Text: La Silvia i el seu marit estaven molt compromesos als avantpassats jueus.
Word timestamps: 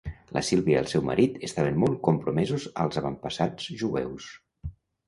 La 0.35 0.41
Silvia 0.45 0.77
i 0.79 0.79
el 0.79 0.89
seu 0.93 1.03
marit 1.09 1.37
estaven 1.49 1.77
molt 1.83 2.01
compromesos 2.09 2.67
als 2.87 3.01
avantpassats 3.05 3.73
jueus. 3.85 4.37